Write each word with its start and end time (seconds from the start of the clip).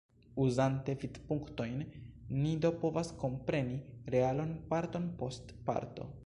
Uzante 0.43 0.93
vidpunktojn, 1.01 1.83
ni 2.45 2.55
do 2.65 2.71
povas 2.85 3.13
kompreni 3.25 3.77
realon 4.17 4.57
parton 4.73 5.07
post 5.23 5.55
parto. 5.71 6.11